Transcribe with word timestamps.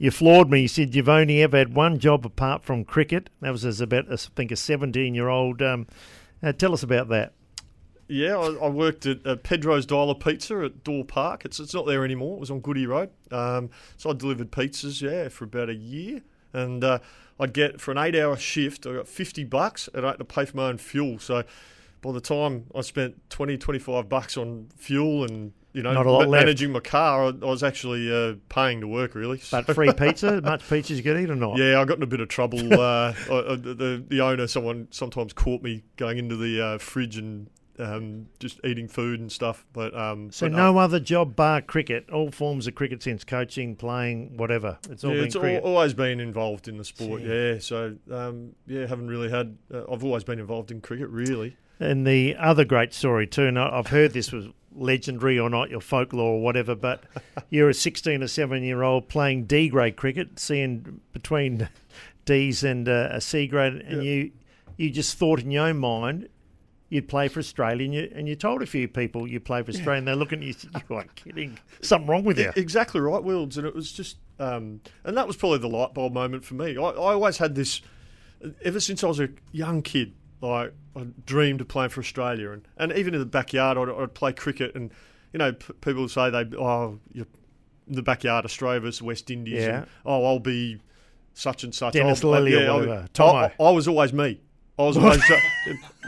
you 0.00 0.10
floored 0.10 0.50
me. 0.50 0.62
You 0.62 0.68
said 0.68 0.94
you've 0.94 1.10
only 1.10 1.42
ever 1.42 1.58
had 1.58 1.74
one 1.74 1.98
job 1.98 2.24
apart 2.24 2.64
from 2.64 2.86
cricket. 2.86 3.28
That 3.42 3.50
was 3.50 3.66
as 3.66 3.82
about, 3.82 4.10
I 4.10 4.16
think, 4.16 4.50
a 4.50 4.56
17 4.56 5.14
year 5.14 5.28
old. 5.28 5.60
Um, 5.60 5.86
uh, 6.42 6.52
tell 6.52 6.72
us 6.72 6.82
about 6.82 7.10
that. 7.10 7.34
Yeah, 8.08 8.38
I, 8.38 8.64
I 8.64 8.68
worked 8.70 9.04
at 9.04 9.24
uh, 9.26 9.36
Pedro's 9.36 9.84
Dial-a-Pizza 9.84 10.64
at 10.64 10.82
Daw 10.84 11.04
Park. 11.04 11.44
It's 11.44 11.60
it's 11.60 11.74
not 11.74 11.86
there 11.86 12.02
anymore. 12.02 12.38
It 12.38 12.40
was 12.40 12.50
on 12.50 12.60
Goodwood 12.60 12.88
Road. 12.88 13.10
Um, 13.30 13.68
so 13.98 14.08
I 14.08 14.14
delivered 14.14 14.50
pizzas, 14.50 15.02
yeah, 15.02 15.28
for 15.28 15.44
about 15.44 15.68
a 15.68 15.74
year. 15.74 16.22
And 16.54 16.82
uh, 16.82 17.00
I'd 17.38 17.52
get, 17.52 17.78
for 17.78 17.90
an 17.90 17.98
eight 17.98 18.16
hour 18.16 18.38
shift, 18.38 18.86
I 18.86 18.94
got 18.94 19.06
50 19.06 19.44
bucks 19.44 19.86
and 19.92 20.06
I 20.06 20.10
had 20.10 20.18
to 20.18 20.24
pay 20.24 20.46
for 20.46 20.56
my 20.56 20.68
own 20.68 20.78
fuel. 20.78 21.18
So 21.18 21.44
by 22.00 22.12
the 22.12 22.22
time 22.22 22.64
I 22.74 22.80
spent 22.80 23.28
20, 23.28 23.58
25 23.58 24.08
bucks 24.08 24.38
on 24.38 24.68
fuel 24.78 25.24
and 25.24 25.52
you 25.72 25.82
know, 25.82 25.92
Not 25.92 26.06
a 26.06 26.10
lot 26.10 26.24
ma- 26.24 26.30
left. 26.30 26.44
managing 26.46 26.72
my 26.72 26.80
car, 26.80 27.24
I, 27.24 27.28
I 27.28 27.44
was 27.46 27.62
actually 27.62 28.10
uh, 28.12 28.34
paying 28.48 28.80
to 28.80 28.88
work 28.88 29.14
really. 29.14 29.40
But 29.50 29.66
free 29.74 29.92
pizza, 29.96 30.40
much 30.40 30.68
pizza 30.68 30.94
you 30.94 31.02
could 31.02 31.18
eat 31.20 31.30
or 31.30 31.36
not? 31.36 31.58
yeah, 31.58 31.80
I 31.80 31.84
got 31.84 31.96
in 31.98 32.02
a 32.02 32.06
bit 32.06 32.20
of 32.20 32.28
trouble. 32.28 32.58
uh, 32.80 33.12
I- 33.30 33.56
the 33.56 34.04
the 34.08 34.20
owner, 34.20 34.46
someone 34.46 34.88
sometimes 34.90 35.32
caught 35.32 35.62
me 35.62 35.82
going 35.96 36.18
into 36.18 36.36
the 36.36 36.60
uh, 36.64 36.78
fridge 36.78 37.16
and 37.16 37.48
um, 37.78 38.26
just 38.38 38.60
eating 38.62 38.88
food 38.88 39.20
and 39.20 39.32
stuff. 39.32 39.64
But 39.72 39.96
um, 39.96 40.30
So 40.30 40.46
but, 40.46 40.56
no 40.56 40.76
other 40.76 41.00
job 41.00 41.34
bar 41.34 41.62
cricket. 41.62 42.10
All 42.10 42.30
forms 42.30 42.66
of 42.66 42.74
cricket 42.74 43.02
since 43.02 43.24
coaching, 43.24 43.74
playing, 43.74 44.36
whatever. 44.36 44.76
It's 44.90 45.02
all 45.02 45.12
yeah, 45.12 45.16
been 45.18 45.26
it's 45.26 45.36
al- 45.36 45.56
always 45.58 45.94
been 45.94 46.20
involved 46.20 46.68
in 46.68 46.76
the 46.76 46.84
sport. 46.84 47.22
Gee. 47.22 47.28
Yeah, 47.28 47.58
so 47.58 47.96
um, 48.10 48.50
yeah, 48.66 48.86
haven't 48.86 49.08
really 49.08 49.30
had. 49.30 49.56
Uh, 49.72 49.84
I've 49.90 50.04
always 50.04 50.24
been 50.24 50.38
involved 50.38 50.70
in 50.70 50.80
cricket, 50.82 51.08
really. 51.08 51.56
And 51.78 52.06
the 52.06 52.36
other 52.36 52.66
great 52.66 52.92
story 52.92 53.26
too, 53.26 53.44
and 53.46 53.58
I've 53.58 53.86
heard 53.86 54.12
this 54.12 54.30
was 54.32 54.48
legendary 54.80 55.38
or 55.38 55.48
not, 55.50 55.70
your 55.70 55.80
folklore 55.80 56.34
or 56.34 56.40
whatever, 56.42 56.74
but 56.74 57.04
you're 57.50 57.68
a 57.68 57.74
16 57.74 58.22
or 58.22 58.26
17 58.28 58.64
year 58.64 58.82
old 58.82 59.08
playing 59.08 59.44
D 59.44 59.68
grade 59.68 59.96
cricket, 59.96 60.38
seeing 60.40 61.00
between 61.12 61.68
D's 62.24 62.64
and 62.64 62.88
uh, 62.88 63.08
a 63.12 63.20
C 63.20 63.46
grade, 63.46 63.74
and 63.74 64.02
Yeah. 64.02 64.10
you 64.10 64.30
you 64.76 64.90
just 64.90 65.18
thought 65.18 65.40
in 65.40 65.50
your 65.50 65.66
own 65.66 65.78
mind 65.78 66.28
you'd 66.88 67.06
play 67.06 67.28
for 67.28 67.38
Australia, 67.38 67.84
and 67.84 67.94
you, 67.94 68.12
and 68.16 68.28
you 68.28 68.34
told 68.34 68.62
a 68.62 68.66
few 68.66 68.88
people 68.88 69.26
you 69.28 69.38
play 69.38 69.62
for 69.62 69.70
Australia, 69.70 69.98
and 69.98 70.08
they're 70.08 70.16
looking 70.16 70.40
at 70.40 70.46
you, 70.46 70.54
you 70.90 71.02
kidding, 71.14 71.58
something 71.82 72.08
wrong 72.08 72.24
with 72.24 72.36
you. 72.38 72.50
Exactly 72.56 73.00
right, 73.00 73.22
Wilds, 73.22 73.56
and 73.58 73.64
it 73.66 73.74
was 73.76 73.92
just, 73.92 74.16
um, 74.40 74.80
and 75.04 75.16
that 75.16 75.26
was 75.26 75.36
probably 75.36 75.58
the 75.58 75.68
light 75.68 75.94
bulb 75.94 76.12
moment 76.14 76.44
for 76.44 76.54
me. 76.54 76.76
I, 76.76 76.80
I 76.82 77.12
always 77.12 77.36
had 77.36 77.54
this, 77.54 77.80
ever 78.64 78.80
since 78.80 79.04
I 79.04 79.06
was 79.06 79.20
a 79.20 79.28
young 79.52 79.82
kid, 79.82 80.14
like 80.40 80.72
I 80.96 81.06
dreamed 81.26 81.60
of 81.60 81.68
playing 81.68 81.90
for 81.90 82.00
Australia, 82.00 82.50
and, 82.52 82.66
and 82.76 82.92
even 82.92 83.14
in 83.14 83.20
the 83.20 83.26
backyard, 83.26 83.76
I'd, 83.78 83.88
I'd 83.88 84.14
play 84.14 84.32
cricket, 84.32 84.74
and 84.74 84.90
you 85.32 85.38
know, 85.38 85.52
p- 85.52 85.72
people 85.80 86.02
would 86.02 86.10
say 86.10 86.30
they, 86.30 86.44
oh, 86.56 86.98
you're 87.12 87.26
in 87.88 87.94
the 87.94 88.02
backyard, 88.02 88.44
Australia 88.44 88.80
versus 88.80 89.02
West 89.02 89.30
Indies, 89.30 89.62
Yeah. 89.62 89.78
and, 89.78 89.86
oh, 90.04 90.24
I'll 90.24 90.38
be 90.40 90.80
such 91.34 91.62
and 91.64 91.74
such. 91.74 91.92
Dennis 91.94 92.24
I'll- 92.24 92.30
Lillee 92.32 92.66
or 92.66 92.70
I'll- 92.70 92.78
whatever, 92.80 93.08
I, 93.18 93.52
I, 93.58 93.64
I 93.64 93.70
was 93.70 93.86
always 93.86 94.12
me. 94.12 94.40
I 94.78 94.82
was 94.84 94.96
always 94.96 95.20
uh, 95.30 95.36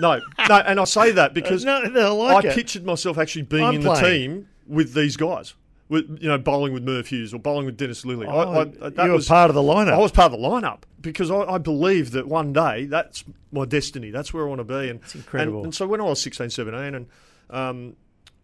no, 0.00 0.18
no, 0.48 0.54
and 0.56 0.80
I 0.80 0.84
say 0.84 1.10
that 1.12 1.34
because 1.34 1.62
no, 1.66 1.86
they 1.90 2.02
like 2.04 2.46
I 2.46 2.54
pictured 2.54 2.84
myself 2.86 3.18
actually 3.18 3.42
being 3.42 3.64
I'm 3.64 3.74
in 3.74 3.80
the 3.82 3.94
team 3.94 4.48
with 4.66 4.94
these 4.94 5.18
guys, 5.18 5.52
with 5.90 6.18
you 6.22 6.28
know, 6.28 6.38
bowling 6.38 6.72
with 6.72 6.82
Merv 6.82 7.06
Hughes 7.08 7.34
or 7.34 7.38
bowling 7.38 7.66
with 7.66 7.76
Dennis 7.76 8.02
Lillee. 8.06 8.26
Oh, 8.26 8.60
I, 8.60 8.88
that 8.88 9.04
you 9.04 9.10
were 9.10 9.16
was 9.16 9.28
part 9.28 9.50
of 9.50 9.54
the 9.54 9.60
lineup. 9.62 9.92
I 9.92 9.98
was 9.98 10.10
part 10.10 10.32
of 10.32 10.40
the 10.40 10.46
lineup 10.48 10.84
because 11.02 11.30
I, 11.30 11.42
I 11.42 11.58
believe 11.58 12.12
that 12.12 12.26
one 12.28 12.52
day 12.52 12.86
that's 12.86 13.24
my 13.50 13.64
destiny. 13.64 14.10
That's 14.10 14.32
where 14.32 14.44
I 14.44 14.48
want 14.48 14.60
to 14.60 14.64
be. 14.64 14.88
And 14.88 15.00
It's 15.00 15.14
incredible. 15.14 15.58
And, 15.58 15.66
and 15.66 15.74
so 15.74 15.86
when 15.86 16.00
I 16.00 16.04
was 16.04 16.20
16, 16.22 16.50
17, 16.50 16.94
and 16.94 17.06
um, 17.50 17.96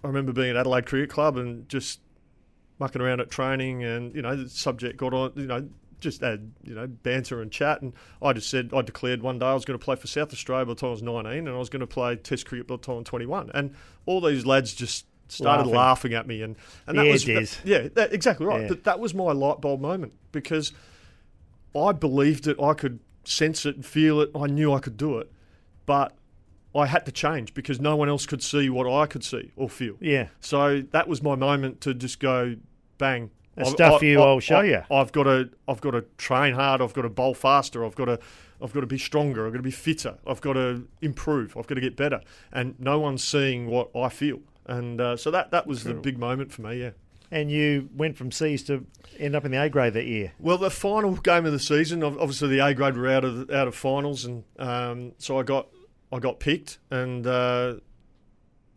I 0.05 0.09
remember 0.09 0.33
being 0.33 0.51
at 0.51 0.57
Adelaide 0.57 0.87
Cricket 0.87 1.11
Club 1.11 1.37
and 1.37 1.69
just 1.69 2.01
mucking 2.79 3.01
around 3.01 3.21
at 3.21 3.31
training, 3.31 3.83
and 3.85 4.15
you 4.15 4.23
know, 4.23 4.37
the 4.37 4.49
subject 4.49 4.97
got 4.99 5.15
on, 5.15 5.33
you 5.37 5.47
know. 5.47 5.69
Just 6.01 6.21
had 6.21 6.53
you 6.63 6.77
know 6.77 6.87
banter 6.87 7.43
and 7.43 7.51
chat, 7.51 7.83
and 7.83 7.93
I 8.23 8.33
just 8.33 8.49
said 8.49 8.71
I 8.73 8.83
declared 8.83 9.21
one 9.21 9.41
day 9.41 9.47
I 9.47 9.55
was 9.55 9.65
going 9.65 9.77
to 9.77 9.85
play 9.85 9.97
for 9.97 10.07
South 10.07 10.33
Australia 10.33 10.65
by 10.65 10.75
the 10.75 10.79
time 10.79 10.91
I 10.91 10.93
was 10.93 11.03
19, 11.03 11.33
and 11.33 11.49
I 11.49 11.59
was 11.59 11.69
going 11.71 11.81
to 11.81 11.89
play 11.89 12.15
Test 12.15 12.47
cricket 12.47 12.69
by 12.69 12.77
the 12.77 12.83
time 12.83 12.95
I 12.95 12.99
was 12.99 13.07
21. 13.07 13.51
And 13.53 13.75
all 14.07 14.21
these 14.21 14.47
lads 14.47 14.75
just 14.75 15.07
started 15.27 15.63
Laughing. 15.67 15.75
laughing, 15.75 16.15
at 16.15 16.29
me, 16.29 16.43
and 16.43 16.55
and 16.87 16.97
that 16.99 17.05
Yeah, 17.05 17.11
was 17.11 17.27
yeah, 17.65 17.89
that, 17.95 18.13
exactly 18.13 18.47
right. 18.47 18.61
Yeah. 18.61 18.69
But 18.69 18.85
that 18.85 19.01
was 19.01 19.13
my 19.13 19.33
light 19.33 19.61
bulb 19.61 19.81
moment 19.81 20.13
because 20.31 20.73
I 21.85 21.93
believed 21.93 22.47
it. 22.47 22.61
I 22.61 22.75
could 22.75 23.01
sense 23.25 23.67
it 23.67 23.77
and 23.77 23.85
feel 23.87 24.21
it. 24.21 24.31
I 24.35 24.47
knew 24.47 24.73
I 24.73 24.81
could 24.81 24.97
do 24.97 25.19
it, 25.19 25.31
but 25.87 26.15
I 26.75 26.87
had 26.87 27.05
to 27.07 27.13
change 27.13 27.55
because 27.55 27.81
no 27.81 27.97
one 27.97 28.09
else 28.09 28.27
could 28.27 28.43
see 28.43 28.69
what 28.71 28.87
I 28.91 29.07
could 29.07 29.25
see 29.25 29.53
or 29.57 29.69
feel. 29.69 29.97
yeah. 30.01 30.29
So 30.41 30.83
that 30.93 31.09
was 31.09 31.23
my 31.23 31.35
moment 31.35 31.81
to 31.83 31.95
just 31.95 32.21
go, 32.21 32.57
bang. 32.99 33.31
The 33.57 33.63
I've- 33.63 33.71
stuff 33.71 34.03
you, 34.03 34.21
I'll 34.23 34.39
show 34.41 34.59
I- 34.59 34.65
you. 34.65 34.83
I've 34.91 35.11
got 35.13 35.25
to, 35.25 35.51
I've 35.67 35.81
got 35.81 35.91
to 35.93 36.03
train 36.17 36.55
hard. 36.55 36.81
I've 36.81 36.93
got 36.95 37.03
to 37.03 37.09
bowl 37.09 37.35
faster. 37.35 37.85
I've 37.85 37.97
got 37.97 38.05
to, 38.05 38.21
I've 38.63 38.73
got 38.73 38.81
to 38.81 38.87
be 38.87 38.99
stronger. 38.99 39.47
I've 39.47 39.53
got 39.53 39.59
to 39.59 39.63
be 39.65 39.71
fitter. 39.73 40.19
I've 40.27 40.41
got 40.41 40.53
to 40.53 40.87
improve. 41.03 41.57
I've 41.57 41.67
got 41.67 41.75
to 41.75 41.81
get 41.81 41.97
better. 41.97 42.21
And 42.53 42.79
no 42.79 43.01
one's 43.01 43.25
seeing 43.25 43.67
what 43.67 43.91
I 43.97 44.11
feel. 44.11 44.41
And 44.67 45.01
uh, 45.01 45.17
so 45.17 45.31
that 45.33 45.51
that 45.51 45.67
was 45.67 45.83
the 45.85 45.95
big 45.95 46.19
moment 46.19 46.53
for 46.53 46.63
me. 46.63 46.81
Yeah. 46.83 46.91
And 47.31 47.51
you 47.51 47.91
went 47.95 48.17
from 48.17 48.33
C's 48.33 48.63
to 48.65 48.87
end 49.19 49.37
up 49.37 49.45
in 49.45 49.51
the 49.51 49.63
A 49.63 49.69
grade 49.69 49.93
that 49.95 50.07
year. 50.07 50.33
Well, 50.39 50.57
the 50.57 50.71
final 50.71 51.13
game 51.15 51.45
of 51.45 51.53
the 51.53 51.59
season, 51.59 52.03
obviously 52.03 52.49
the 52.49 52.65
A 52.65 52.73
grade 52.73 52.97
were 52.97 53.09
out 53.09 53.25
of 53.25 53.51
out 53.51 53.69
of 53.69 53.75
finals, 53.75 54.25
and 54.25 54.45
um, 54.59 55.13
so 55.19 55.39
I 55.39 55.43
got 55.43 55.69
I 56.11 56.21
got 56.21 56.41
picked, 56.41 56.79
and 56.91 57.27
uh, 57.27 57.75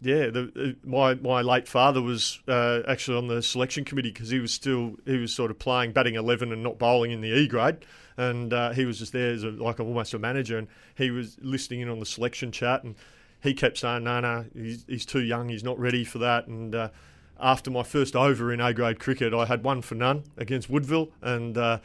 yeah, 0.02 0.28
the, 0.32 0.52
uh, 0.84 0.88
my 0.88 1.14
my 1.16 1.42
late 1.42 1.68
father 1.68 2.02
was 2.02 2.42
uh, 2.48 2.82
actually 2.88 3.18
on 3.18 3.28
the 3.28 3.42
selection 3.42 3.86
committee 3.86 4.12
because 4.12 4.30
he 4.30 4.40
was 4.40 4.54
still 4.54 4.96
he 5.06 5.18
was 5.18 5.34
sort 5.34 5.52
of 5.52 5.60
playing 5.60 5.94
batting 5.94 6.16
eleven 6.16 6.52
and 6.52 6.64
not 6.64 6.80
bowling 6.80 7.12
in 7.12 7.22
the 7.22 7.30
E 7.30 7.48
grade, 7.48 7.78
and 8.18 8.52
uh, 8.52 8.72
he 8.72 8.84
was 8.84 9.00
just 9.00 9.14
there 9.14 9.32
as 9.32 9.44
a, 9.44 9.50
like 9.50 9.80
almost 9.80 10.14
a 10.14 10.20
manager, 10.20 10.58
and 10.58 10.68
he 10.96 11.12
was 11.12 11.38
listening 11.42 11.82
in 11.82 11.90
on 11.90 12.00
the 12.00 12.06
selection 12.06 12.52
chat, 12.52 12.84
and 12.84 12.96
he 13.42 13.54
kept 13.54 13.78
saying, 13.78 14.04
"No, 14.04 14.20
no, 14.20 14.46
he's, 14.54 14.84
he's 14.88 15.06
too 15.06 15.22
young, 15.22 15.50
he's 15.50 15.64
not 15.64 15.80
ready 15.80 16.04
for 16.04 16.18
that," 16.18 16.48
and 16.48 16.74
uh, 16.74 16.90
after 17.42 17.72
my 17.72 17.84
first 17.84 18.16
over 18.16 18.54
in 18.54 18.62
A 18.62 18.74
grade 18.74 19.00
cricket, 19.00 19.34
I 19.34 19.46
had 19.46 19.64
one 19.64 19.82
for 19.82 19.96
none 19.96 20.24
against 20.38 20.70
Woodville, 20.70 21.10
and 21.22 21.58
uh, 21.58 21.80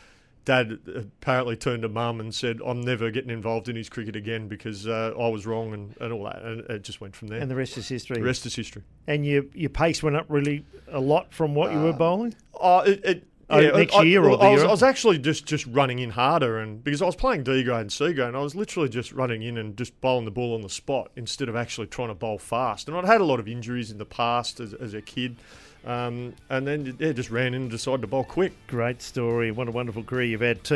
Dad 0.45 0.79
apparently 0.95 1.57
turned 1.57 1.83
to 1.83 1.89
Mum 1.89 2.21
and 2.21 2.35
said, 2.35 2.61
"I'm 2.65 2.81
never 2.81 3.11
getting 3.11 3.31
involved 3.31 3.69
in 3.69 3.75
his 3.75 3.89
cricket 3.89 4.15
again 4.15 4.47
because 4.47 4.87
uh, 4.87 5.13
I 5.19 5.29
was 5.29 5.47
wrong 5.47 5.75
and, 5.75 5.97
and 6.01 6.13
all 6.13 6.25
that." 6.25 6.43
And 6.43 6.61
it 6.71 6.83
just 6.83 7.01
went 7.01 7.17
from 7.17 7.29
there. 7.29 7.41
And 7.41 7.51
the 7.51 7.57
rest 7.57 7.77
is 7.77 7.89
history. 7.89 8.19
the 8.19 8.23
rest 8.23 8.47
is 8.47 8.55
history. 8.55 8.83
And 9.07 9.27
your 9.27 9.45
your 9.55 9.71
pace 9.71 10.03
went 10.03 10.15
up 10.15 10.27
really 10.29 10.65
a 10.89 11.01
lot 11.01 11.33
from 11.33 11.55
what 11.55 11.73
you 11.73 11.81
were 11.81 11.93
bowling. 11.93 12.35
Oh, 12.55 12.81
it, 12.81 13.05
it, 13.05 13.27
Yeah, 13.49 13.71
next 13.71 13.95
I, 13.95 14.03
year 14.03 14.25
or 14.25 14.33
I, 14.33 14.37
the 14.37 14.43
I 14.43 14.51
was, 14.51 14.61
year 14.61 14.69
I 14.69 14.71
was 14.73 14.83
actually 14.83 15.19
just, 15.19 15.47
just 15.47 15.67
running 15.67 16.01
in 16.01 16.11
harder, 16.11 16.59
and 16.59 16.83
because 16.83 17.01
I 17.01 17.07
was 17.07 17.15
playing 17.15 17.45
D 17.45 17.63
grade 17.63 17.81
and 17.81 17.93
C 17.93 18.13
grade, 18.13 18.29
and 18.29 18.37
I 18.37 18.41
was 18.41 18.57
literally 18.57 18.89
just 18.89 19.13
running 19.13 19.43
in 19.43 19.57
and 19.57 19.77
just 19.77 20.01
bowling 20.01 20.25
the 20.25 20.33
ball 20.33 20.55
on 20.55 20.63
the 20.63 20.69
spot 20.69 21.13
instead 21.15 21.49
of 21.49 21.55
actually 21.55 21.87
trying 21.87 22.09
to 22.09 22.15
bowl 22.15 22.39
fast. 22.39 22.89
And 22.89 22.97
I'd 22.97 23.05
had 23.05 23.21
a 23.21 23.25
lot 23.25 23.39
of 23.39 23.47
injuries 23.47 23.93
in 23.93 23.99
the 23.99 24.05
past 24.05 24.59
as, 24.59 24.75
as 24.75 24.95
a 24.95 25.01
kid, 25.01 25.37
um, 25.85 26.35
and 26.51 26.67
then 26.67 26.97
yeah, 26.99 27.13
just 27.13 27.31
ran 27.31 27.55
in 27.55 27.63
and 27.63 27.71
decided 27.71 28.01
to 28.01 28.09
bowl 28.09 28.25
quick. 28.25 28.53
Great 28.67 29.01
story. 29.01 29.53
What 29.53 29.69
a 29.69 29.71
wonderful 29.71 30.03
career 30.03 30.25
you've 30.25 30.41
had 30.41 30.65
too. 30.65 30.75